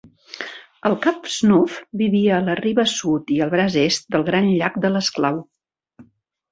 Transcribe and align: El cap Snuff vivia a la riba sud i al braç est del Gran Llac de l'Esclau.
El 0.89 0.95
cap 1.03 1.27
Snuff 1.33 1.77
vivia 2.03 2.33
a 2.39 2.41
la 2.47 2.57
riba 2.63 2.87
sud 2.95 3.31
i 3.37 3.41
al 3.47 3.55
braç 3.55 3.79
est 3.87 4.13
del 4.17 4.27
Gran 4.33 4.53
Llac 4.57 4.85
de 4.87 4.97
l'Esclau. 4.97 5.41